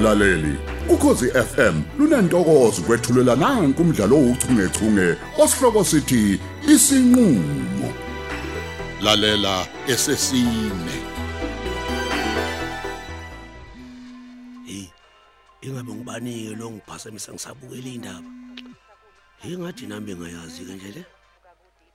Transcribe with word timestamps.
mlaleli. 0.00 0.58
Ukhosi 0.88 1.26
FM 1.30 1.82
lunantokozo 1.98 2.82
kwethulela 2.82 3.36
nanku 3.36 3.82
umdlalo 3.82 4.16
ouchungechunge 4.16 5.16
osihloko 5.38 5.84
sithi 5.84 6.40
isinqulo. 6.68 7.88
Lalela 9.02 9.66
esesine. 9.88 10.96
Hey 14.66 14.86
ingabe 15.62 15.92
ngibanike 15.92 16.56
lo 16.56 16.70
ngiphasamisa 16.70 17.32
ngisabukela 17.32 17.88
indaba 17.88 18.30
ingathi 19.44 19.86
nami 19.86 20.14
ngayazi 20.14 20.64
ke 20.64 20.74
nje 20.74 20.90
le. 20.96 21.04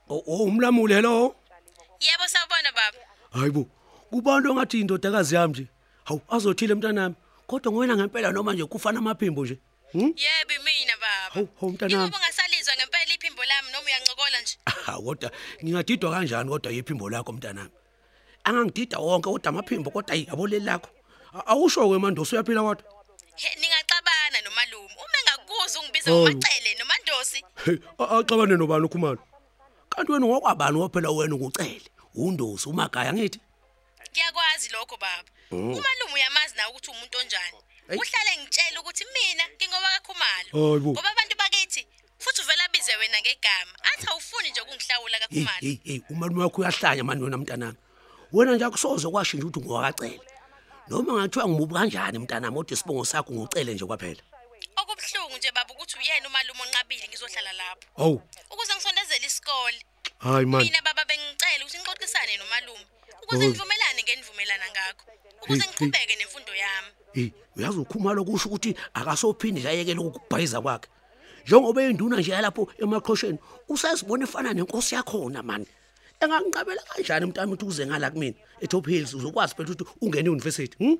Oh 0.09 0.23
oh, 0.27 0.43
umlamule 0.43 1.01
lo 1.01 1.35
Yebo 1.99 2.25
sawubona 2.27 2.71
baba. 2.75 2.99
hayibo 3.31 3.67
kubantu 4.09 4.53
ngathi 4.53 4.79
indodakazi 4.79 5.35
yami 5.35 5.53
nje. 5.53 5.67
Hawu 6.03 6.21
azothile 6.29 6.75
mntanami. 6.75 7.15
Kodwa 7.47 7.71
ngoyena 7.71 7.95
ngempela 7.95 8.31
noma 8.31 8.53
nje 8.53 8.65
kufana 8.65 8.99
amaphimbo 8.99 9.45
nje 9.45 9.57
hm 9.91 9.99
Yebo 9.99 10.55
mina 10.65 10.93
baba. 10.97 11.47
Hawu, 11.59 11.71
mntanami. 11.71 11.93
Ingoba 12.03 12.17
ungasalizwa 12.17 12.73
ngempela 12.75 13.13
iphimbo 13.15 13.41
lami 13.45 13.71
noma 13.71 13.85
uyancokola 13.85 14.41
nje. 14.41 14.57
Ah, 14.65 14.97
kodwa 14.99 15.31
ngingadidwa 15.63 16.11
kanjani 16.11 16.49
kodwa 16.49 16.71
yiphimbo 16.71 17.09
lakho 17.09 17.31
mntanami 17.33 17.69
angangidida 18.43 18.97
wonke 18.99 19.29
kodwa 19.29 19.49
amaphimbo 19.49 19.91
kodwa 19.91 20.15
yabole 20.15 20.59
lakho 20.59 20.89
awusho 21.45 21.89
ke 21.89 21.97
manje 21.99 22.21
usuyaphila 22.21 22.61
kodwa 22.61 22.85
ningaxabana 23.61 24.37
nomalume. 24.45 24.95
Uma 24.95 25.17
engakuza 25.21 25.79
ungibiza 25.79 26.11
Hawu. 26.11 26.21
ngomacele 26.21 26.69
nomandosi. 26.79 27.39
axabane 27.99 28.55
nobani 28.57 28.85
ukhumalo 28.85 29.19
kanti 29.89 30.11
wena 30.11 30.25
ngokwabani 30.25 30.77
wophela 30.77 31.09
wena 31.11 31.35
ngucele 31.35 31.87
undosi 32.15 32.69
umagaya 32.69 33.13
ngithi 33.13 33.39
Ngiyakwazi 34.11 34.69
lokho 34.69 34.97
baba. 34.97 35.29
Umalume 35.51 36.13
uyamazi 36.13 36.55
na 36.55 36.69
ukuthi 36.69 36.89
umuntu 36.91 37.17
onjani. 37.17 37.57
Hey. 37.87 37.97
Uhlale 37.97 38.31
ngitshela 38.37 38.79
ukuthi 38.81 39.05
mina 39.13 39.43
ngingoba 39.55 39.89
kakhumalo. 39.95 40.49
Hayibo. 40.51 40.91
Ngoba 40.91 41.11
abantu 41.11 41.35
bakithi 41.37 41.87
futhi 42.19 42.41
uvela 42.41 42.67
bize 42.73 42.95
wena 42.95 43.21
ngegama. 43.21 43.73
Athi 43.93 44.07
awufuni 44.09 44.49
nje 44.49 44.61
ukungihlawula 44.61 45.17
hey 45.17 45.27
kakhumalo. 45.27 45.61
hey 45.61 45.77
hey 45.83 46.01
umalume 46.09 46.43
wakho 46.43 46.61
uyahlanya 46.61 47.03
manje 47.03 47.23
wena 47.23 47.37
mntanami 47.37 47.77
wena 48.33 48.55
nje 48.55 48.65
akusoze 48.65 49.07
kwashintsha 49.09 49.47
ukuthi 49.47 49.59
ngowakacele 49.59 50.19
noma 50.87 51.13
ngathiwa 51.13 51.47
ngimubi 51.47 51.73
kanjani 51.73 52.19
mntanami 52.19 52.55
kodwa 52.55 52.73
isibongo 52.73 53.05
sakho 53.05 53.33
ngucele 53.33 53.73
nje 53.73 53.85
kwaphela 53.85 54.23
Okubhlungu 54.75 55.37
nje 55.37 55.51
baba 55.51 55.73
ukuthi 55.73 55.95
uyena 55.99 56.27
umalume 56.27 56.61
onqabile 56.61 57.07
ngizohlala 57.07 57.53
lapho. 57.53 57.87
hawu 57.97 58.21
Ukuze 58.51 58.73
ngisondezele 58.75 59.25
isikole. 59.27 59.79
hayi 60.19 60.45
man 60.45 60.63
Mina 60.63 60.81
baba 60.81 61.05
bengicela 61.05 61.65
ukuthi 61.65 61.77
nixoxisane 61.77 62.37
nomalume 62.37 62.85
ukuze 63.25 63.45
Oh. 63.45 63.49
nivumelane 63.49 64.01
ngenivumelana 64.03 64.65
ngakho 64.73 65.05
ukuze 65.41 65.61
Hey, 65.61 65.61
hey. 65.61 65.69
ngiqhubeke 65.69 66.15
nemfundo 66.15 66.53
yami. 66.55 66.89
hey 67.13 67.29
uyazi 67.57 67.79
ukhumalo 67.79 68.25
kusho 68.25 68.49
ukuthi 68.49 68.75
akasophindi 68.93 69.59
nje 69.61 69.69
ayekele 69.69 69.99
ukubhayiza 69.99 70.61
kwakhe 70.61 70.89
njengoba 71.45 71.81
induna 71.83 72.17
nje 72.17 72.31
yalapho 72.31 72.63
emaqhosheni 72.81 73.39
usazibona 73.69 74.23
efana 74.23 74.53
nenkosi 74.53 74.95
yakhona 74.95 75.43
mani 75.43 75.67
engangiqabela 76.21 76.81
kanjani 76.89 77.25
mntana 77.25 77.47
ukuthi 77.53 77.65
uze 77.65 77.85
ngala 77.85 78.11
kumina 78.11 78.35
eTop 78.63 78.87
Hills 78.87 79.13
uzokwazi 79.13 79.55
phela 79.55 79.69
ukuthi 79.71 79.85
ungene 80.01 80.29
university 80.29 80.75
hm 80.79 80.97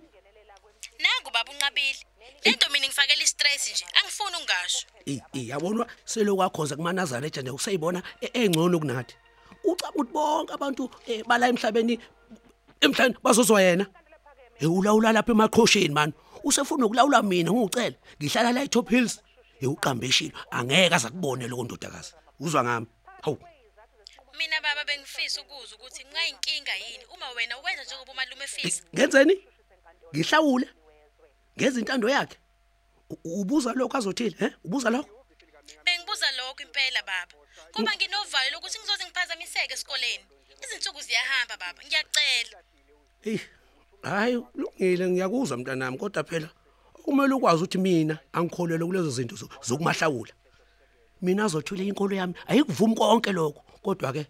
Nangu 0.99 1.29
baba 1.33 1.51
unqabile. 1.51 1.99
Lento 2.45 2.69
mina 2.71 2.87
ngifakela 2.87 3.23
istress 3.23 3.71
nje 3.71 3.85
angifuni 3.99 4.35
ungasho. 4.41 4.87
Eh 5.05 5.19
eh 5.33 5.47
yabonwa 5.47 5.87
selokwakhoza 6.05 6.75
kumanazareth 6.75 7.37
nje 7.37 7.51
usayibona 7.51 8.03
e- 8.21 8.29
engcono 8.33 8.79
kunathi. 8.79 9.15
Ucaba 9.65 9.93
ukuthi 9.95 10.13
bonke 10.13 10.53
abantu 10.53 10.89
eh, 11.07 11.23
bala 11.27 11.47
emhlabeni 11.47 11.99
emhlabeni 12.81 13.17
bazozwa 13.23 13.61
yena. 13.61 13.85
Eh 14.59 14.71
ulawula 14.71 15.11
lapha 15.11 15.31
emaqhosheni 15.31 15.93
man. 15.93 16.13
Usefuna 16.43 16.85
ukulawula 16.85 17.21
mina 17.21 17.51
ngicela. 17.51 17.95
Ngihlala 18.19 18.51
la 18.51 18.63
eTop 18.63 18.89
Hills. 18.89 19.21
Eh 19.61 19.69
uqambeshile 19.69 20.33
angeke 20.51 20.95
azakubone 20.95 21.47
lo 21.47 21.63
ndodakazi. 21.63 22.13
Uzwa 22.39 22.63
ngami. 22.63 22.87
Hawu. 23.21 23.37
Mina 24.37 24.61
baba 24.61 24.83
bengifisa 24.85 25.41
ukuza 25.41 25.75
ukuthi 25.75 26.05
ngayinkinga 26.05 26.75
yini 26.75 27.05
uma 27.13 27.29
wena 27.35 27.57
wenza 27.57 27.83
njengoba 27.83 28.11
umalume 28.11 28.43
efisa. 28.43 28.83
Ngenzeni? 28.93 29.35
Ngihlawule. 30.13 30.69
Ngeza 31.57 31.79
intando 31.79 32.09
yakhe. 32.09 32.37
Ubuza 33.23 33.73
lokho 33.73 33.97
azothile, 33.97 34.35
he? 34.39 34.49
Ubuza 34.63 34.89
lokho? 34.89 35.09
Bengibuza 35.85 36.31
lokho 36.37 36.63
impela 36.63 37.01
baba. 37.01 37.44
Ngoba 37.75 37.91
nginovalo 37.95 38.49
lokuthi 38.53 38.77
ngizoze 38.79 39.03
ngiphazamiseke 39.05 39.73
esikoleni. 39.73 40.23
Izinsuku 40.63 41.01
ziyahamba 41.01 41.55
baba, 41.57 41.81
ngiyacela. 41.85 42.57
Hey, 43.21 43.39
hayi 44.03 44.39
kulungile 44.39 45.09
ngiyakuzwa 45.09 45.57
mntanami 45.57 45.97
kodwa 45.97 46.23
phela 46.23 46.49
kumele 47.03 47.33
ukwazi 47.33 47.57
ukuthi 47.63 47.77
mina 47.77 48.19
angikholelwe 48.33 48.87
kulezo 48.87 49.09
zinto 49.11 49.35
zo- 49.35 49.49
zokumahlawula. 49.67 50.33
Mina 51.21 51.45
azothula 51.45 51.83
inkolo 51.83 52.15
yami 52.15 52.33
ayikuvumi 52.47 52.95
konke 52.95 53.31
lokho 53.31 53.61
kodwa 53.83 54.13
ke 54.13 54.25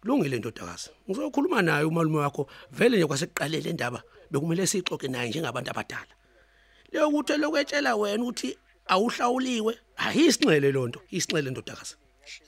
kulungile 0.00 0.38
ndodakazi. 0.38 0.90
Ngizokhuluma 1.08 1.62
naye 1.62 1.84
umalume 1.84 2.18
wakho 2.18 2.46
vele 2.70 2.96
nje 2.96 3.06
kwasekuqalele 3.06 3.70
indaba 3.70 4.02
bekumele 4.30 4.66
sixoxe 4.66 5.08
naye 5.08 5.28
njengabantu 5.30 5.70
abadala. 5.70 6.12
Leyo 6.92 7.08
ukuthi 7.08 7.36
lokwetshela 7.36 7.96
wena 7.96 8.22
ukuthi 8.22 8.58
awuhlawuliwe 8.86 9.78
ayisinxele 9.96 10.72
lonto 10.72 11.00
isinxele 11.10 11.50
ndodakazi. 11.50 11.96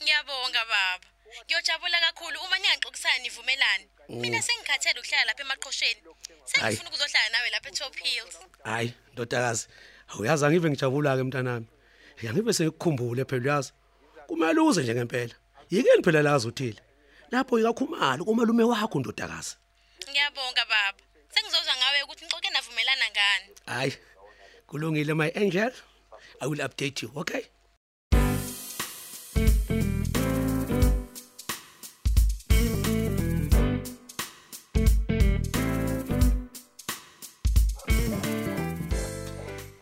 Ngiyabonga 0.03 0.65
baba. 0.65 1.06
Ngiyojabula 1.44 2.00
kakhulu 2.00 2.41
uma 2.41 2.56
ningaxoxisana 2.59 3.19
nivumelane. 3.22 3.87
Mina 4.09 4.43
sengikhathele 4.43 5.00
ukuhlala 5.00 5.25
lapha 5.25 5.43
emaqhosheni. 5.43 6.00
Sengifuna 6.44 6.89
ukuzohlala 6.89 7.28
nawe 7.33 7.50
lapha 7.50 7.69
eTop 7.69 7.97
Hills. 7.97 8.37
Hayi 8.65 8.94
ndodakazi 9.12 9.69
awuyazi 10.09 10.44
angive 10.44 10.71
ngijabula 10.71 11.16
ke 11.16 11.22
mntanami. 11.22 11.66
Yangibe 12.22 12.53
sengikukhumbule 12.53 13.25
phela 13.25 13.44
uyazi. 13.44 13.72
Kumele 14.27 14.61
uze 14.61 14.83
nje 14.83 14.94
ngempela. 14.94 15.34
Yikeni 15.71 16.03
phela 16.03 16.22
la 16.22 16.34
azothile. 16.34 16.81
Lapho 17.31 17.59
ikakhumalo 17.59 18.25
kumalume 18.25 18.65
wakho 18.65 18.99
ndodakazi. 19.00 19.56
Ngiyabonga 20.10 20.65
baba. 20.65 21.03
Sengizozwa 21.34 21.77
ngawe 21.77 22.03
ukuthi 22.03 22.25
nixoxe 22.25 22.50
navumelana 22.50 23.10
ngani. 23.10 23.47
Hayi. 23.66 23.93
Kulungile 24.66 25.15
my 25.15 25.31
angel. 25.34 25.72
I 26.41 26.47
will 26.47 26.60
update 26.62 27.03
you, 27.03 27.12
okay? 27.16 27.43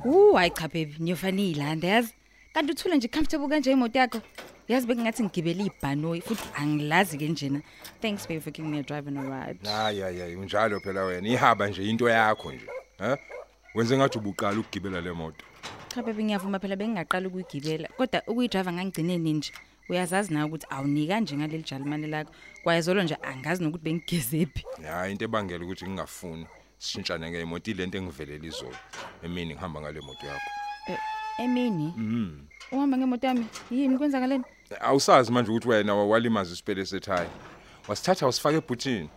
Uh 0.06 0.36
hayi 0.36 0.50
cha 0.50 0.68
baby 0.68 0.94
ngiyofanele 1.02 1.50
ilanda 1.50 1.88
yazi? 1.88 2.14
Kanti 2.54 2.72
uthule 2.72 2.96
nje 2.96 3.08
comfortable 3.08 3.48
kanje 3.48 3.72
imoto 3.72 3.98
yakho. 3.98 4.20
Yazi 4.68 4.86
bekungathi 4.86 5.22
ngigibele 5.22 5.64
ibhanoyi 5.64 6.20
futhi 6.20 6.48
angilazi 6.54 7.18
ke 7.18 7.28
njena. 7.28 7.60
Thanks 8.00 8.28
babe 8.28 8.40
for 8.40 8.52
giving 8.52 8.70
me 8.70 8.78
a 8.78 8.82
drive 8.82 9.08
and 9.08 9.18
a 9.18 9.22
ride. 9.22 9.58
Hayi 9.64 10.00
hayi 10.00 10.20
hayi 10.20 10.36
unjalo 10.36 10.80
phela 10.80 11.04
wena. 11.04 11.28
Ihaba 11.28 11.68
nje 11.68 11.90
into 11.90 12.08
yakho 12.08 12.52
nje 12.52 12.66
ha? 12.98 13.18
Wenze 13.74 13.96
ngathi 13.96 14.18
ubuqala 14.18 14.60
ukugibela 14.60 15.00
le 15.00 15.12
moto. 15.12 15.44
Cha 15.88 16.02
baby 16.02 16.24
ngiyavuma 16.24 16.58
phela 16.58 16.76
bengingaqala 16.76 17.28
ukuyigibela. 17.28 17.88
Kodwa 17.88 18.22
ukuyidrayiva 18.26 18.72
ngangigcineni 18.72 19.32
nje. 19.32 19.52
Uyazazi 19.88 20.34
na 20.34 20.46
ukuthi 20.46 20.66
awunika 20.70 21.20
nje 21.20 21.36
ngaleli 21.36 21.64
jalimane 21.70 22.06
lakho. 22.06 22.32
Kwayezolo 22.62 23.02
nje 23.02 23.16
angazi 23.22 23.62
nokuthi 23.62 23.84
bengigezephi. 23.84 24.64
Hayi 24.82 25.12
into 25.12 25.24
ebangela 25.24 25.64
ukuthi 25.64 25.84
ngingafuni. 25.84 26.46
Sishintshane 26.78 27.30
ngeimoto 27.30 27.70
ilento 27.70 27.98
engivelela 27.98 28.46
izolo 28.46 28.76
emini 29.22 29.54
ngihamba 29.54 29.80
ngale 29.80 30.00
moto 30.00 30.26
yakho. 30.26 30.50
Emini? 31.38 31.92
Uhamba 32.72 32.98
ngemoto 32.98 33.26
yami? 33.26 33.46
Yini 33.70 33.98
kwenzakaleni? 33.98 34.44
Awusazi 34.80 35.32
manje 35.32 35.50
ukuthi 35.50 35.68
wena 35.68 35.94
walimaza 35.94 36.52
isipele 36.52 36.86
sethaya 36.86 37.30
wasithatha 37.88 38.26
wasifaka 38.26 38.56
ebhutini 38.56 39.08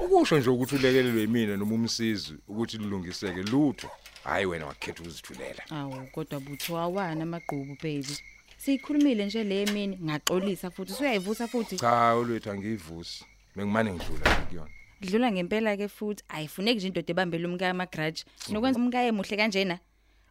ukusho 0.00 0.38
nje 0.38 0.50
ukuthi 0.50 0.74
ulekelelwe 0.74 1.20
yimina 1.20 1.56
noma 1.56 1.74
umsizi 1.74 2.34
ukuthi 2.48 2.78
lilungiseke 2.78 3.42
lutho. 3.42 3.90
Hayi 4.24 4.46
wena 4.46 4.66
wakhetha 4.66 5.02
ukuzithulela. 5.02 5.62
Awu 5.70 6.06
kodwa 6.12 6.40
butho 6.40 6.78
awana 6.78 7.22
amagqubu 7.22 7.76
baby. 7.82 8.18
Siyikhulumile 8.56 9.26
nje 9.26 9.44
le 9.44 9.62
emini 9.62 9.98
ngaxolisa 10.02 10.70
futhi 10.70 10.92
usuyayivusa 10.92 11.48
futhi. 11.48 11.76
Cha 11.76 12.14
olwethu 12.14 12.50
angiyivusi. 12.50 13.24
Bengimane 13.56 13.92
ngidlula 13.92 14.34
kuyona. 14.34 14.70
Dlula 15.02 15.32
ngempela 15.32 15.76
ke 15.76 15.88
futhi 15.88 16.22
ayifuneki 16.28 16.76
nje 16.76 16.86
indoda 16.88 17.10
ebambela 17.10 17.48
umkaya 17.48 17.70
amagrudge. 17.70 18.24
Nokwenza 18.48 18.78
umkaya 18.78 19.12
muhle 19.12 19.36
kanjena. 19.36 19.78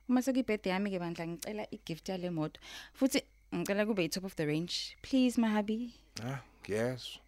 Uma 0.10 0.22
sekuyibirthday 0.22 0.72
yami 0.74 0.92
ke 0.92 1.00
bandla 1.00 1.28
ngicela 1.28 1.68
igift 1.72 2.10
yale 2.10 2.30
moto. 2.30 2.60
Futhi 2.94 3.24
ngicela 3.56 3.86
kube 3.86 4.04
yi-top 4.04 4.24
of 4.24 4.36
the 4.36 4.46
range. 4.46 4.96
Please 5.02 5.42
mahabi. 5.42 5.94
Ha 6.22 6.44
ngiyezwa 6.64 7.22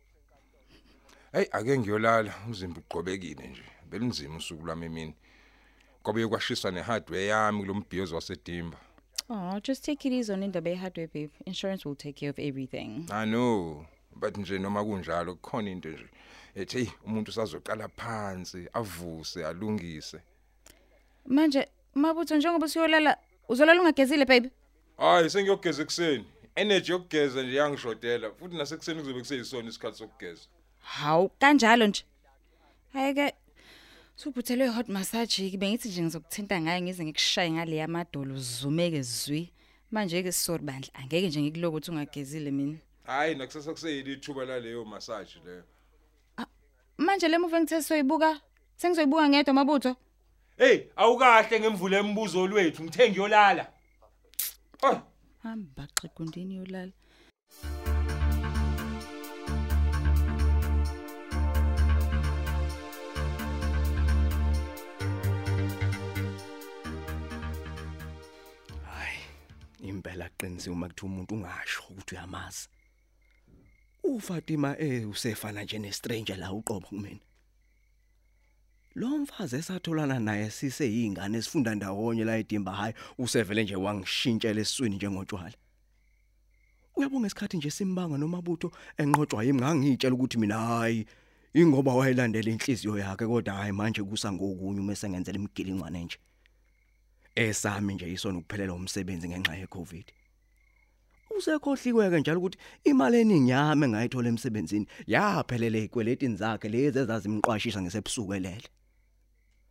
hey 1.34 1.46
ake 1.52 1.78
ngiyolala. 1.78 2.34
Umzimba 2.48 2.80
uqhobekile 2.80 3.48
nje. 3.48 3.64
Belinzima 3.90 4.38
usuku 4.38 4.66
lwami 4.66 4.86
emini. 4.86 5.14
Kwabe 6.04 6.28
kwashisa 6.28 6.72
nehardware 6.72 7.26
yami 7.26 7.60
kulombhiyozo 7.60 8.16
wasedimba. 8.16 8.78
Oh 9.30 9.60
just 9.60 9.86
take 9.86 10.08
it 10.08 10.14
easy 10.14 10.34
on 10.34 10.44
indaba 10.44 10.70
ye-hardware 10.70 11.08
babe. 11.08 11.32
Insurance 11.46 11.86
will 11.86 11.96
take 11.96 12.16
care 12.16 12.30
of 12.30 12.40
everything. 12.40 13.08
I 13.12 13.26
know. 13.26 13.86
But 14.16 14.38
nje 14.38 14.60
noma 14.60 14.84
kunjalo 14.84 15.36
kukhona 15.36 15.70
into 15.70 15.90
nje 15.90 16.10
ethi 16.56 16.78
hey 16.78 16.88
umuntu 17.06 17.32
usazoqala 17.32 17.88
phansi 17.88 18.68
avuse 18.74 19.46
alungise 19.46 20.20
manje 21.26 21.68
Mabutho 21.96 22.38
njengoba 22.38 22.66
usiyolala 22.66 23.18
uzolala 23.50 23.82
ungagezile 23.82 24.26
baby. 24.26 24.50
Hayi 24.98 25.30
sengiyogeza 25.30 25.82
ekseni. 25.84 26.26
Energy 26.56 26.92
yokugeza 26.92 27.44
nje 27.44 27.56
yangishodela 27.56 28.32
futhi 28.32 28.58
nasekuseni 28.58 29.00
kuzobe 29.00 29.20
kuseyisona 29.20 29.70
isikhathi 29.70 29.98
sokugeza. 29.98 30.42
Hawu 30.80 31.30
kanjalo 31.30 31.88
nje. 31.88 32.04
Hayike 32.94 33.34
Subuthelwe 34.16 34.68
hot 34.68 34.90
massage 34.90 35.50
ke 35.52 35.58
bengithi 35.58 35.90
nje 35.90 36.02
ngizokuthinta 36.02 36.62
ngaye 36.62 36.82
ngize 36.82 37.06
ngikushaye 37.06 37.52
ngale 37.52 37.76
yamadolo 37.76 38.36
uzumeke 38.36 39.02
zwi. 39.02 39.52
Manje 39.92 40.24
ke 40.24 40.32
sorry 40.32 40.64
bandla 40.64 40.94
angeke 40.94 41.28
nje 41.28 41.42
ngikulobo 41.42 41.78
ukuthi 41.78 41.92
ungagezile 41.92 42.52
mina. 42.52 42.78
Hayi 43.04 43.36
nakusasa 43.36 43.72
kuseyili 43.72 44.14
ithuba 44.14 44.46
laleyo 44.46 44.86
massage 44.86 45.40
leyo. 45.46 45.64
Manje 46.98 47.28
le 47.28 47.38
movie 47.38 47.60
ngithe 47.60 47.82
soyibuka 47.82 48.42
sengizoyibuka 48.80 49.30
ngedwa 49.30 49.54
mabutho. 49.54 49.92
Hey, 50.58 50.78
awukahle 50.96 51.60
ngemvula 51.60 51.98
embuzo 52.00 52.48
lwethu 52.48 52.84
ngithe 52.84 53.10
ngiyolala. 53.10 53.66
Oh, 54.88 54.98
Hamba 55.44 55.84
xegundini 55.98 56.56
yolala. 56.60 56.94
hayi 68.86 69.20
impela 69.90 70.30
qinisiwe 70.38 70.74
uma 70.76 70.88
kuthi 70.90 71.04
umuntu 71.06 71.32
ungasho 71.36 71.80
ukuthi 71.90 72.16
uyamazi 72.16 72.64
uFatima 74.16 74.80
eh 74.80 75.10
usefana 75.10 75.64
nje 75.64 75.80
nestranger 75.80 76.38
la 76.38 76.54
uqobo 76.54 76.88
kumina. 76.88 77.20
Lo 78.96 79.18
mfazi 79.18 79.56
esatholana 79.56 80.20
naye 80.20 80.50
sise 80.50 80.86
yingane 80.96 81.38
esifunda 81.38 81.76
ndawonye 81.76 82.24
la 82.26 82.38
edimba 82.38 82.72
hayi 82.72 82.94
usevele 83.18 83.64
nje 83.64 83.76
wangishintshela 83.76 84.62
esiswini 84.62 84.96
njengotshwala 84.96 85.58
uyabonga 86.96 87.28
isikhathi 87.28 87.58
nje 87.58 87.72
simbanga 87.72 88.18
nomabutho 88.18 88.72
enqotshwa 89.02 89.44
yimi 89.44 89.62
ngangitshela 89.62 90.16
ukuthi 90.16 90.38
mina 90.38 90.58
hayi 90.58 91.06
ingoba 91.54 91.96
wayelandela 91.96 92.52
inhliziyo 92.52 92.98
yakhe 92.98 93.26
kodwa 93.28 93.54
hayi 93.54 93.72
manje 93.72 94.04
kusa 94.04 94.32
ngokunye 94.32 94.80
uma 94.80 94.96
sengenzela 94.96 95.38
imigilingwane 95.40 96.04
nje. 96.04 96.18
Esami 97.36 97.94
nje 97.94 98.14
isona 98.14 98.38
ukuphelela 98.38 98.74
umsebenzi 98.74 99.28
ngenxa 99.30 99.56
yeCovid. 99.56 100.08
Usekhohliweke 101.38 102.20
njalo 102.20 102.40
ukuthi 102.40 102.58
imali 102.84 103.18
eningi 103.22 103.52
yami 103.52 103.86
engayithola 103.86 104.28
emsebenzini 104.30 104.88
yaphelele 105.14 105.84
ikweletini 105.84 106.36
zakhe 106.42 106.68
lezi 106.74 107.00
ezazimqwashisa 107.00 107.82
ngesebusuku 107.82 108.34
elele 108.38 108.70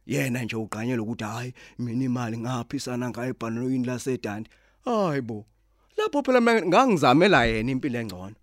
yena 0.07 0.43
nje 0.43 0.57
uqanyela 0.57 1.03
ukuthi 1.03 1.25
hayi 1.25 1.55
mina 1.79 2.05
imali 2.05 2.37
ngaphisana 2.39 3.11
ngayo 3.11 3.31
ebhanoyini 3.35 3.87
lasedandi. 3.87 4.51
Hayibo 4.85 5.47
lapho 5.97 6.23
phela 6.23 6.41
ngangizamela 6.41 7.45
yena 7.45 7.71
impilo 7.73 7.99
engcono. 8.01 8.37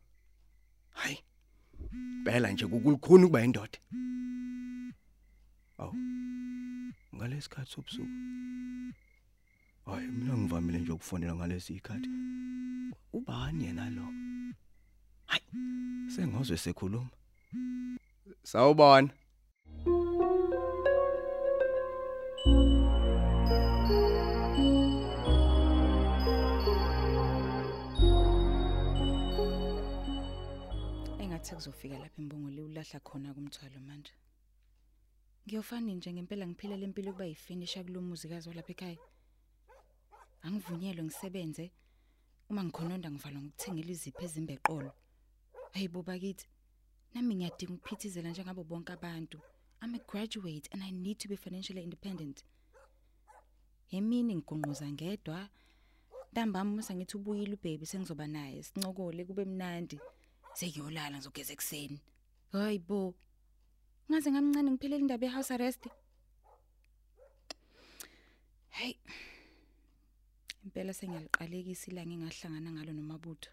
Hayi 0.99 1.17
phela 2.25 2.51
nje 2.51 2.65
kukulukhuni 2.67 3.25
kuba 3.25 3.43
indoda. 3.43 3.79
Aw 5.77 5.91
ngalesikhathi 7.15 7.71
sobusuku 7.71 8.13
hayi 9.85 10.07
mina 10.07 10.37
ngivamile 10.37 10.79
nje 10.79 10.91
ukufonela 10.91 11.35
ngalesi 11.35 11.73
ikhathi 11.73 12.09
ubani 13.19 13.65
yena 13.65 13.85
lo 13.95 14.05
hayi 15.31 15.43
sengozwe 16.13 16.57
sekhuluma 16.63 17.09
sawubona 18.51 19.11
Engathi 31.21 31.55
kuzofika 31.55 31.97
lapha 31.99 32.21
imbongo 32.21 32.49
le 32.55 32.61
ulahla 32.61 32.99
khona 32.99 33.33
kumthwalo 33.33 33.79
manje. 33.87 34.13
Ngiyofani 35.45 35.95
nje 35.95 36.13
ngempela 36.13 36.47
ngiphile 36.47 36.77
lempilo 36.77 37.11
kuba 37.11 37.25
yifinisha 37.25 37.83
kulomuzikazi 37.83 38.49
olapha 38.49 38.71
ekhaya. 38.71 38.97
Angivunyelwe 40.43 41.03
ngisebenze 41.03 41.65
uma 42.49 42.63
ngikhononda 42.63 43.11
ngivalwa 43.11 43.41
ngokuthengela 43.41 43.91
izipho 43.91 44.21
ezimbeqolo. 44.25 44.91
Hayibo 45.73 46.01
bakithi. 46.03 46.47
Nami 47.13 47.35
ngiyadinga 47.35 47.73
ukuphithizela 47.73 48.29
njengabo 48.29 48.63
bonke 48.63 48.93
abantu. 48.93 49.37
I'm 49.81 49.95
a 49.95 49.99
graduate 49.99 50.67
and 50.71 50.83
I 50.83 50.91
need 50.91 51.19
to 51.19 51.27
be 51.27 51.35
financially 51.35 51.83
independent. 51.83 52.43
Yemini 53.91 54.35
ngigonqoza 54.35 54.91
ngedwa. 54.91 55.49
Ntambama 56.31 56.71
uma 56.73 56.83
sengithi 56.83 57.17
ubuyile 57.17 57.53
ubaby 57.53 57.85
sengizoba 57.85 58.27
naye 58.27 58.63
sincokole 58.63 59.25
kube 59.25 59.45
mnandi. 59.45 59.99
Sekuyolala 60.53 61.17
ngizogeza 61.17 61.53
ekseni. 61.53 62.01
Hayibo. 62.51 63.15
Ngaze 64.09 64.31
ngamncane 64.31 64.71
ngiphelele 64.71 65.01
indaba 65.01 65.25
yehouse 65.25 65.53
arrest. 65.53 65.83
Hey. 68.69 68.95
Impela 70.63 70.93
sengiyaliqalekisa 70.93 71.85
ilanga 71.91 72.13
engahlangana 72.15 72.69
ngalo 72.71 72.91
nomabutho. 72.93 73.51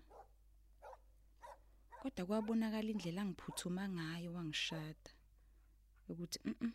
Kodwa 2.00 2.22
kwabonakala 2.28 2.88
indlela 2.92 3.20
angiphuthuma 3.22 3.82
ngayo 3.94 4.28
wangishada. 4.36 5.10
Ukuthi 6.10 6.38
mhm 6.44 6.72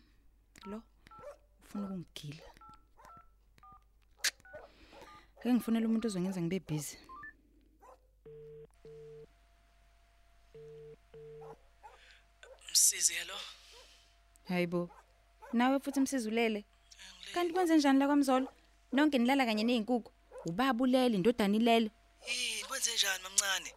lo 0.70 0.82
ufuna 1.62 1.84
ukungigila. 1.86 2.44
Ake 5.38 5.54
ngifonela 5.54 5.86
umuntu 5.86 6.06
ozongenza 6.08 6.40
ngibe 6.42 6.66
busy. 6.68 6.96
Msizi 12.72 13.14
hello. 13.14 13.38
Hayibo. 14.48 14.90
Nawe 15.52 15.80
futhi 15.80 16.00
msizulele. 16.00 16.64
Kanti 17.34 17.52
kwenze 17.52 17.76
njani 17.76 17.98
la 17.98 18.06
kwamzolo? 18.06 18.48
Nonke 18.92 19.18
nilala 19.18 19.46
kanye 19.46 19.64
nezinkukhu. 19.64 20.12
Ubaba 20.46 20.84
ulele, 20.84 21.14
indodana 21.16 21.56
ilele. 21.56 21.90
Yini 22.28 22.64
kwenze 22.68 22.94
njani 22.94 23.22
mamncane? 23.22 23.70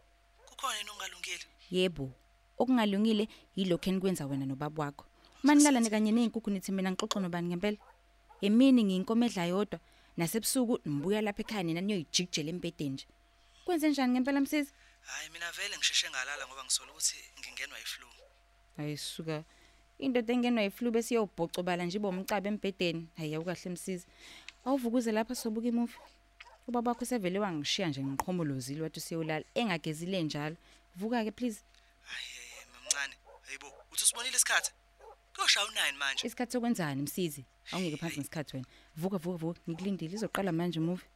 Kukhona 0.45 0.77
yini 0.77 0.89
ongalungile? 0.89 1.45
Yebo. 1.71 2.11
Okungalungile 2.57 3.27
yilokho 3.55 3.89
enikwenza 3.89 4.25
wena 4.25 4.45
nobaba 4.45 4.83
wakho. 4.83 5.05
Manilala 5.43 5.89
kanye 5.89 6.11
nezinkukhu 6.11 6.49
nithi 6.49 6.71
mina 6.71 6.91
ngixoxa 6.91 7.19
nobani 7.19 7.47
ngempela? 7.49 7.77
Emini 8.41 8.83
ngiyinkomo 8.83 9.25
edla 9.25 9.45
yodwa, 9.45 9.79
nasebusuku 10.17 10.79
nibuya 10.85 11.21
lapha 11.21 11.41
ekhaya 11.43 11.63
nina 11.63 11.81
niyoyijikijela 11.81 12.49
embedeni 12.49 12.89
nje. 12.95 13.05
Kwenze 13.65 13.89
njani 13.89 14.13
ngempela 14.13 14.41
msisi? 14.41 14.71
Hayi 15.01 15.29
mina 15.29 15.51
vele 15.51 15.77
ngisheshe 15.77 16.09
ngalala 16.09 16.47
ngoba 16.47 16.63
ngisola 16.63 16.91
ukuthi 16.91 17.15
ngingenwa 17.39 17.77
yiflu. 17.79 18.07
Ayisuka. 18.77 19.43
Indoda 19.99 20.33
engenwa 20.33 20.63
yiflu 20.63 20.91
bese 20.91 21.13
iyobhocobala 21.13 21.85
nje 21.85 21.99
bomcabe 21.99 22.49
embedeni. 22.49 23.07
Hayi 23.17 23.35
awukahle 23.35 23.69
msisi. 23.71 24.07
Awuvukuze 24.65 25.11
lapha 25.11 25.35
sobuka 25.35 25.67
imovie. 25.67 25.95
Ubaba 26.67 26.91
wakho 26.91 27.05
sevele 27.05 27.39
wangishiya 27.39 27.87
nje 27.89 28.03
ngiqhomolozile 28.03 28.81
wathi 28.81 28.99
usiyolala 28.99 29.45
engagezile 29.55 30.23
njalo. 30.23 30.57
Vuka 30.95 31.23
ke 31.23 31.31
please. 31.31 31.61
Hayi 32.01 32.25
mamncane. 32.73 33.15
Hayibo, 33.45 33.67
uthi 33.91 34.03
usibonile 34.03 34.35
isikhathi? 34.35 34.71
Kuyoshaya 35.35 35.65
u9 35.67 35.97
manje. 35.97 36.27
Isikhathi 36.27 36.51
sokwenzani 36.51 37.01
msisi? 37.01 37.45
Awungeke 37.71 37.97
phansi 37.97 38.19
ngesikhathi 38.19 38.55
wena. 38.55 38.67
Vuka 38.95 39.17
vuka 39.17 39.37
vuka 39.37 39.59
ngikulindile 39.69 40.13
izoqala 40.15 40.51
manje 40.51 40.79
movie. 40.79 41.07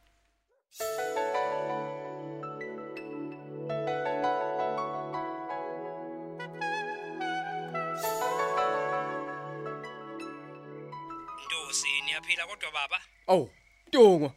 Ndosi 11.46 12.00
niyaphila 12.04 12.46
kodwa 12.46 12.70
baba 12.72 12.98
aw 13.26 13.46
Ntungo 13.86 14.34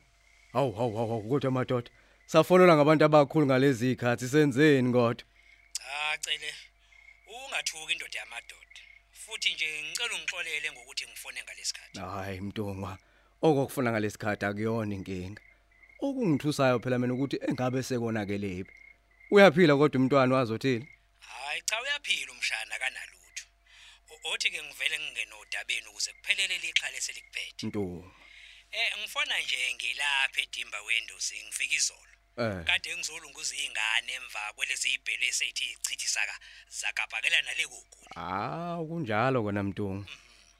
hawu 0.53 0.71
hawu 0.71 0.97
hawu 0.97 1.29
kodwa 1.29 1.51
madoda 1.51 1.89
safonela 2.25 2.75
ngabantu 2.75 3.05
abakhulu 3.05 3.45
ngalezi 3.45 3.91
ikhathi 3.91 4.27
senzeni 4.27 4.91
kodwa? 4.91 5.25
Cha 5.73 6.17
cele 6.21 6.53
ungathuki 7.27 7.93
indoda 7.93 8.19
yamadoda 8.19 8.81
futhi 9.11 9.53
nje 9.53 9.83
ngicela 9.83 10.13
ungixolele 10.15 10.71
ngokuthi 10.71 11.05
ngifone 11.07 11.43
ngalesikhathi 11.43 11.99
hayi 11.99 12.41
mntungwa 12.41 12.97
okufuna 13.41 13.91
ngalesikhathi 13.91 14.45
akuyona 14.45 14.95
inkinga. 14.95 15.41
Okungithusayo 16.05 16.79
phela 16.79 16.99
mina 16.99 17.13
ukuthi 17.13 17.37
engabe 17.47 17.83
sekonakele 17.83 18.63
phi 18.63 18.71
uyaphila 19.31 19.73
kodwa 19.75 19.99
umntwana 19.99 20.35
wazothini 20.35 20.87
hayi 21.19 21.61
cha 21.65 21.81
uyaphila 21.81 22.31
umshana 22.31 22.75
kanalutho. 22.81 23.45
Othi 24.31 24.47
ke 24.53 24.59
ngivele 24.63 24.95
ngingena 24.99 25.35
odabeni 25.41 25.87
ukuze 25.87 26.11
kuphelele 26.13 26.57
lixha 26.63 26.91
leselikuphethe 26.93 27.67
ntungu 27.67 28.22
eh 28.73 28.89
ngifona 28.99 29.39
nje 29.39 29.73
ngilapha 29.75 30.41
edimba 30.41 30.81
wendosi 30.81 31.35
ngifika 31.43 31.75
izolo. 31.75 32.09
Eh. 32.37 32.65
Kade 32.65 32.95
ngizolunguza 32.97 33.55
izingane 33.55 34.13
emva 34.13 34.53
kwelezi 34.55 34.93
ibhele 34.93 35.27
esethi 35.27 35.65
ichithisaka 35.71 36.35
zakabhakela 36.69 37.41
nale 37.41 37.67
kugu 37.67 37.99
ah 38.15 38.77
kunjalo 38.87 39.43
kona 39.43 39.63
mntungu. 39.63 40.05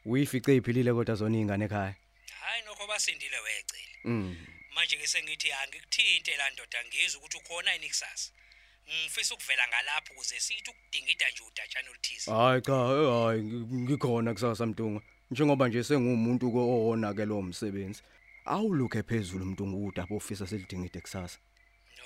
Uyifice 0.06 0.56
iphilile 0.56 0.94
kodwa 0.94 1.16
zona 1.16 1.36
izingane 1.38 1.66
ekhaya? 1.66 1.96
Hayi 2.40 2.62
nokho 2.66 2.86
kwasindile 2.88 3.40
wecele. 3.40 3.90
Mm. 4.06 4.48
manje 4.76 4.98
ke 4.98 5.08
sengithi 5.08 5.52
angikuthinte 5.52 6.38
la 6.38 6.50
ndoda 6.50 6.84
ngizwe 6.86 7.18
ukuthi 7.20 7.38
ukhona 7.38 7.74
yini 7.74 7.88
kusasa 7.90 8.32
ngifisa 8.90 9.34
ukuvela 9.36 9.68
ngalapho 9.68 10.14
ukuze 10.14 10.40
sithi 10.40 10.70
ukudingida 10.70 11.30
nje 11.30 11.44
udatshana 11.44 11.90
oluthize. 11.90 12.32
Hayi 12.32 12.62
cha, 12.62 12.74
hayi 12.74 13.42
ngi- 13.42 13.82
ngikhona 13.86 14.34
kusasa 14.34 14.66
Mtunga. 14.66 15.02
Njengoba 15.34 15.68
nje 15.68 15.84
sengumuntu 15.84 16.46
ko 16.54 16.60
owona 16.76 17.10
ke 17.18 17.26
lo 17.26 17.42
msebenzi. 17.42 18.02
Awulukhe 18.46 19.02
phezulu 19.04 19.46
Mtunga 19.46 19.78
udaba 19.78 20.16
ofisa 20.16 20.46
selidingide 20.48 21.02
kusasa. 21.02 21.40
no 21.98 22.06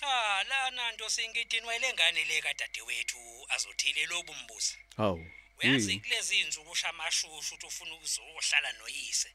cha 0.00 0.44
lana 0.48 0.92
nto 0.92 1.08
singidini 1.10 1.66
wayelengane 1.66 2.24
le 2.24 2.40
kadadewethu 2.40 3.18
azothile 3.48 4.06
lobu 4.06 4.34
mbuzo 4.34 4.74
Hawu. 4.96 5.26
uyazi 5.62 5.90
yini? 5.90 6.00
kulezi 6.00 6.40
insuku 6.40 6.70
ushamashushu 6.70 7.26
ukuthi 7.54 7.66
ufuna 7.66 7.94
ukuzohlala 7.94 8.72
noyise 8.72 9.28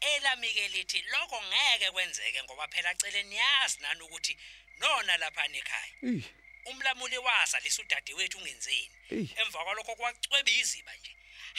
elamike 0.00 0.68
lithi 0.68 1.04
lokho 1.12 1.42
ngeke 1.48 1.90
kwenzeke 1.90 2.42
ngoba 2.42 2.68
phela 2.68 2.94
cele 2.94 3.22
niyazi 3.22 3.76
nani 3.82 4.00
ukuthi 4.02 4.36
nona 4.80 5.16
lapha 5.16 5.44
ekhaya 5.44 5.92
Ih, 6.02 6.24
umlamuli 6.64 7.18
wasa 7.18 7.60
lisudadewethu 7.60 8.38
ungenzeni 8.38 8.90
Eyi. 9.10 9.30
emva 9.36 9.64
kwalokho 9.64 9.94
kwacweba 9.96 10.50
iziba 10.50 10.92
nje 10.96 11.12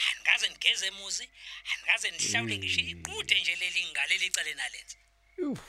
angaze 0.06 0.48
nigeze 0.48 0.86
emuzi 0.86 1.28
angaze 1.72 2.10
nihlawule 2.10 2.58
ngisho 2.58 2.80
iqude 2.80 3.34
nje 3.40 3.54
leli 3.60 3.80
ngale 3.90 4.14
licele 4.22 4.52
nalenze 4.54 4.96
uf. 5.50 5.60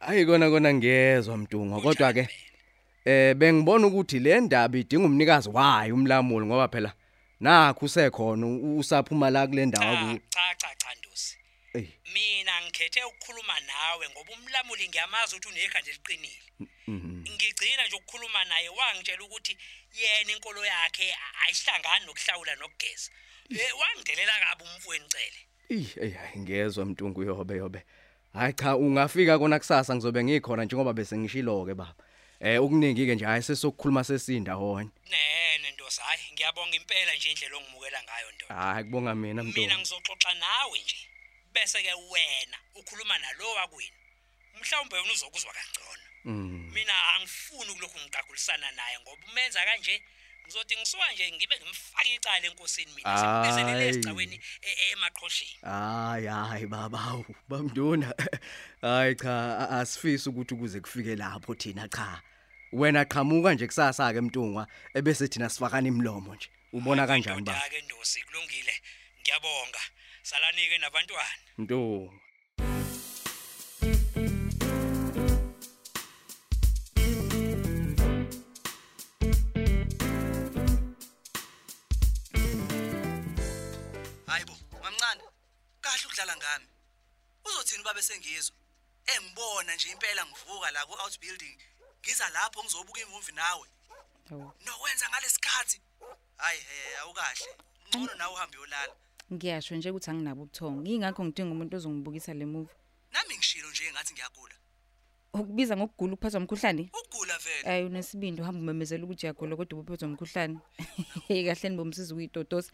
Hayi 0.00 0.26
kona 0.26 0.74
ngiyezwa 0.74 1.36
Mtunga 1.36 1.80
kodwa 1.80 2.12
ke 2.12 2.28
eh 3.04 3.34
bengibona 3.34 3.86
ukuthi 3.86 4.18
le 4.18 4.40
ndaba 4.40 4.78
idinga 4.78 5.06
umnikazi 5.06 5.48
wayo 5.48 5.94
umlamuli 5.94 6.46
ngoba 6.46 6.68
phela 6.68 6.92
nakho 7.40 7.86
usekhona 7.86 8.46
usaphuma 8.78 9.30
la 9.30 9.46
kule 9.46 9.66
ndawo 9.66 9.94
ku. 9.96 10.20
cha 10.34 10.54
cha. 10.60 10.81
Mina 11.74 12.62
ngikhethe 12.62 13.04
ukukhuluma 13.04 13.60
nawe 13.60 14.08
ngoba 14.10 14.32
umlamuli 14.32 14.88
ngiyamazi 14.88 15.36
ukuthi 15.36 15.48
unekhanda 15.48 15.90
eliqinile 15.90 16.42
Mhm. 16.86 17.24
ngigcina 17.34 17.86
nje 17.86 17.96
ukukhuluma 17.96 18.44
naye 18.44 18.68
wangitshela 18.68 19.24
ukuthi 19.24 19.56
yena 20.00 20.32
inkolo 20.32 20.64
yakhe 20.64 21.14
ayihlangani 21.46 22.06
nokuhlawula 22.06 22.54
nokugeza 22.56 23.10
eh 23.50 23.72
wangidelela 23.80 24.32
kabi 24.40 24.64
umfweni 24.64 25.08
cele 25.08 25.40
Ih, 25.68 25.94
hey 25.94 26.10
hayi 26.10 26.38
ngiyezwa 26.40 26.84
Mtunga 26.86 27.18
uyobe 27.20 27.56
yobe. 27.56 27.84
Hayi 28.32 28.52
cha 28.52 28.76
ungafika 28.76 29.38
kona 29.38 29.58
kusasa 29.58 29.94
ngizobe 29.94 30.24
ngikhona 30.24 30.64
njengoba 30.64 30.92
bese 30.92 31.16
ngishilo 31.18 31.64
ke 31.64 31.74
baba. 31.74 31.94
Eh 32.40 32.60
okuningi 32.62 33.06
ke 33.06 33.14
nje 33.14 33.24
hayi 33.24 33.42
sesokukhuluma 33.42 34.04
sesinda 34.04 34.52
hona. 34.54 34.90
nene 35.10 35.70
ndosi 35.70 36.00
hayi 36.00 36.32
ngiyabonga 36.32 36.76
impela 36.76 37.14
nje 37.16 37.30
indlela 37.30 37.56
ongimukela 37.56 38.02
ngayo 38.02 38.32
ndoda 38.32 38.54
Hayi 38.54 38.84
kubonga 38.84 39.14
mina 39.14 39.42
mina 39.42 39.50
Mtunga. 39.50 39.78
ngizoxoxa 39.78 40.34
nawe 40.34 40.78
nje 40.78 40.96
bese 41.54 41.82
ke 41.82 41.92
wena 42.12 42.58
ukhuluma 42.74 43.18
nalo 43.18 43.52
wakwini 43.54 43.92
mhlawumbe 44.60 44.96
wena 44.96 45.12
uzokuzwa 45.12 45.52
kangcono 45.52 46.02
Mm. 46.24 46.70
mina 46.74 46.94
angifuni 47.14 47.70
ukulokhu 47.70 47.98
ngiqagulisana 47.98 48.70
naye 48.70 48.98
ngoba 49.00 49.26
umenza 49.30 49.64
kanje 49.64 50.02
ngizothi 50.44 50.76
ngisuka 50.76 51.12
nje 51.12 51.32
ngibe 51.32 51.56
ngimfaka 51.60 52.04
icala 52.08 52.46
enkosini 52.46 52.92
mina 52.92 53.16
sekubezelele 53.18 53.80
Ayi. 53.82 53.88
esigcaweni 53.88 54.36
e- 54.62 54.70
e- 54.70 54.92
emaqhosheni 54.92 55.56
Hayi 55.62 56.26
hayi 56.26 56.66
baba 56.66 57.24
bamduna. 57.48 58.14
Hayi 58.82 59.14
cha 59.14 59.58
a- 59.58 59.80
asifisi 59.80 60.28
ukuthi 60.28 60.54
kuze 60.54 60.80
kufike 60.80 61.16
lapho 61.16 61.54
thina 61.54 61.88
cha. 61.88 62.22
Wena 62.72 63.04
qhamuka 63.04 63.54
nje 63.54 63.66
kusasa 63.66 64.12
ke 64.12 64.20
Mtunga 64.20 64.66
ebese 64.94 65.28
thina 65.28 65.48
sifakana 65.50 65.88
imlomo 65.88 66.34
nje. 66.34 66.48
Ubona 66.72 67.06
kanjani 67.06 67.42
ba? 67.42 67.62
ke 67.70 67.80
ndosi 67.82 68.22
kulungile 68.22 68.74
ngiyabonga 69.20 69.80
salanike 70.22 70.78
nabantwana 70.78 71.28
Mtunga. 71.58 72.12
Hayibo, 84.26 84.56
mamncane. 84.82 85.22
Kahle 85.80 86.06
ukudlala 86.06 86.36
ngami. 86.36 86.66
Uzothini 87.44 87.82
babe 87.84 88.02
sengizwe? 88.02 88.56
Engibona 89.06 89.74
nje 89.74 89.90
impela 89.90 90.26
ngivuka 90.26 90.70
la 90.70 90.86
ku 90.86 90.92
outbuilding. 90.92 91.58
Ngiza 92.00 92.28
lapho 92.28 92.64
ngizobuka 92.64 93.00
imovie 93.00 93.34
nawe. 93.34 93.68
Nokwenza 94.64 95.08
ngalesikhathi. 95.08 95.80
Hayi 96.36 96.60
hey 96.60 96.96
awukahle. 96.98 97.56
Ngcono 97.88 98.14
nawe 98.14 98.32
uhambe 98.34 98.58
uyolala. 98.58 98.94
Ngiyasho 99.32 99.76
nje 99.76 99.90
ukuthi 99.90 100.10
anginabo 100.10 100.42
ubuthongo. 100.42 100.80
Ngingakho 100.82 101.24
ngidinga 101.24 101.52
umuntu 101.52 101.76
ozongibukisa 101.76 102.34
le 102.34 102.46
movie. 102.46 102.74
Nami 103.12 103.36
ngishilo 103.36 103.70
nje 103.70 103.92
ngathi 103.92 104.12
ngiyagula. 104.14 104.54
Ukubiza 105.34 105.76
ngokugula 105.76 106.12
uphathwa 106.14 106.40
umkhuhlane? 106.40 106.90
Ugula 106.92 107.38
vele. 107.38 107.68
Ayi 107.68 107.84
unesibindi 107.84 108.42
uhamba 108.42 108.60
umemezela 108.60 109.04
ukuthi 109.04 109.26
uyagula 109.26 109.56
kodwa 109.56 109.78
ubuphethwe 109.78 110.08
umkhuhlane. 110.08 110.58
Kahle 111.46 111.68
nibomsiza 111.68 112.14
ukuyitotosa. 112.14 112.72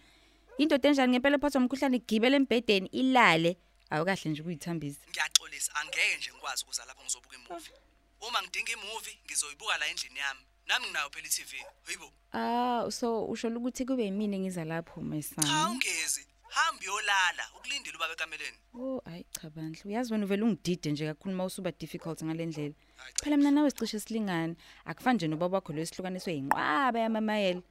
Indoda 0.59 0.89
enjani 0.89 1.13
ngempela 1.13 1.37
ephathwa 1.37 1.61
umkhuhlane 1.61 1.97
igibele 1.97 2.37
embedeni 2.37 2.89
ilale. 2.93 3.57
Awukahle 3.91 4.31
nje 4.31 4.43
ukuyithambisa. 4.43 5.01
Ngiyaxolisa 5.11 5.75
angeke 5.75 6.17
nje 6.19 6.31
ngikwazi 6.33 6.65
ukuza 6.65 6.85
lapho 6.85 7.03
ngizobuka 7.03 7.37
imovie. 7.37 7.75
Uma 8.21 8.43
ngidinga 8.43 8.73
imovie 8.73 9.15
ngizoyibuka 9.25 9.79
la 9.79 9.87
endlini 9.87 10.19
yami. 10.19 10.41
Nami 10.67 10.87
nginayo 10.87 11.11
phela 11.11 11.27
iTV. 11.27 11.53
Hayibo. 11.85 12.13
Ah 12.33 12.91
so 12.91 13.25
usho 13.27 13.49
ukuthi 13.49 13.85
kube 13.87 14.05
yimini 14.05 14.37
engiza 14.37 14.65
lapho 14.65 15.01
my 15.01 15.23
Cha 15.23 15.43
son. 15.43 15.71
ungezi. 15.71 16.27
Hamba 16.49 16.83
uyolala 16.83 17.45
ukulindile 17.57 17.97
ubaba 17.97 18.13
ekameleni. 18.13 18.59
Oh 18.75 19.03
hayi 19.05 19.27
cha 19.31 19.51
bandla. 19.51 19.83
Uyazi 19.85 20.13
wena 20.13 20.25
uvela 20.25 20.45
ungidide 20.45 20.93
nje 20.93 21.07
kakhulu 21.07 21.35
mawusuba 21.37 21.73
difficult 21.73 22.23
ngalendlela. 22.25 22.75
Phela 23.23 23.37
mina 23.37 23.51
nawe 23.51 23.71
sicishe 23.71 24.01
silingana. 24.01 24.55
Akufani 24.85 25.17
nje 25.17 25.29
nobaba 25.29 25.57
wakho 25.57 25.73
lo 25.73 25.81
esihlukaniswe 25.83 26.35
inqwaba 26.35 26.99
yamamayela. 27.01 27.63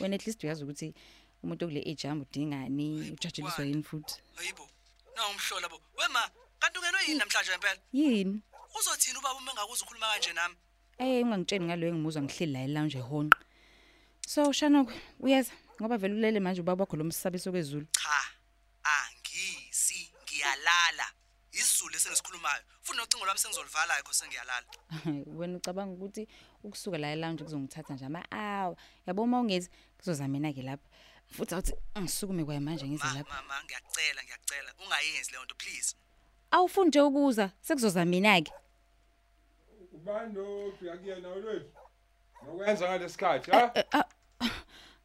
Wena 0.00 0.14
at 0.16 0.26
least 0.26 0.44
uyazi 0.44 0.64
ukuthi 0.64 0.94
umuntu 1.42 1.64
okule 1.64 1.80
age 1.80 2.08
hamba 2.08 2.26
udingani, 2.26 3.10
ujatsheliswa 3.12 3.64
yini 3.64 3.82
futhi. 3.82 4.22
Hayibo. 4.34 4.68
Na 5.16 5.28
umhlola 5.28 5.68
bo. 5.68 5.80
Wema, 5.98 6.30
kanti 6.58 6.78
ungenwe 6.78 7.00
yini 7.08 7.18
namhlanje 7.18 7.54
impela? 7.54 7.80
Yini? 7.92 8.40
Uzothini 8.78 9.18
ubaba 9.18 9.34
uma 9.34 9.52
ngakuza 9.52 9.84
ukhuluma 9.84 10.06
kanje 10.12 10.32
nami? 10.32 10.54
Eh 10.98 11.24
ungangitsheni 11.24 11.66
ngalo 11.66 11.86
engimuzwa 11.86 12.22
ngihleli 12.22 12.52
la 12.52 12.60
elounge 12.64 12.98
ehonqa. 12.98 13.38
So 14.26 14.52
Shanok, 14.52 14.92
uyaza 15.20 15.52
ngoba 15.80 15.98
vele 15.98 16.14
ulele 16.14 16.40
manje 16.40 16.60
ubaba 16.60 16.82
wakho 16.82 16.96
lo 16.96 17.04
msabiso 17.04 17.50
kwezulu. 17.50 17.86
Cha. 17.92 18.21
Angisi, 20.42 20.58
ngiyalala. 20.58 21.06
Isizulu 21.52 21.96
esengisikhulumayo. 21.96 22.62
Futhi 22.82 22.98
nocingo 22.98 23.24
lwami 23.24 23.38
sengizolivala 23.38 23.94
yakho 23.96 24.12
sengiyalala. 24.12 24.66
Wena 25.38 25.56
ucabanga 25.56 25.92
ukuthi 25.92 26.28
ukusuka 26.64 26.98
la 26.98 27.12
elounge 27.12 27.44
kuzongithatha 27.44 27.94
nje 27.94 28.04
ama 28.06 28.24
hour. 28.30 28.76
Yabo 29.06 29.22
uma 29.22 29.40
ungezi 29.40 29.70
kuzozamena 29.98 30.52
ke 30.52 30.62
lapha. 30.62 30.88
Futhi 31.26 31.54
awuthi 31.54 31.74
ngisukume 31.98 32.44
kwaye 32.44 32.60
manje 32.60 32.86
ngize 32.86 33.04
Ma 33.04 33.14
lapha. 33.14 33.34
mama 33.34 33.64
ngiyacela 33.64 34.22
ngiyacela 34.24 34.74
ungayenzi 34.84 35.30
leyo 35.32 35.44
nto 35.44 35.54
please. 35.54 35.96
Awufuni 36.50 36.88
nje 36.88 37.00
ukuza 37.00 37.50
sekuzozamina 37.60 38.40
ke. 38.40 38.52
Ubani 39.92 40.34
lo 40.34 40.68
ufika 40.68 40.96
kuyena 40.96 41.28
wethu? 41.28 41.70
Nokwenza 42.46 42.88
ngalesikhathi 42.88 43.50
ha? 43.50 43.72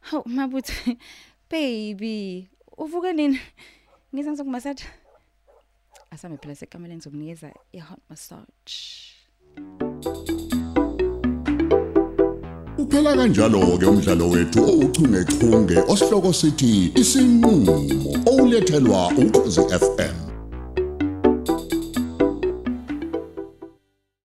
Haw 0.00 0.22
mabuthi 0.26 0.98
baby 1.50 2.48
uvuke 2.76 3.12
nini? 3.12 3.40
Ngiza 4.14 4.30
ngizokumassage. 4.30 4.84
Asame 6.10 6.36
phela 6.36 6.54
sekameleni 6.54 7.00
zokunikeza 7.00 7.52
i 7.72 7.78
hot 7.78 8.00
massage. 8.10 8.74
Uphela 12.78 13.16
kanjalo 13.16 13.78
ke 13.78 13.86
umdlalo 13.86 14.30
wethu 14.30 14.62
ouchungechunge 14.62 15.78
osihloko 15.88 16.32
sithi 16.32 16.92
isinqulo 16.94 17.74
olethelwa 18.26 19.08
ukhozi 19.08 19.60
FM 19.60 20.27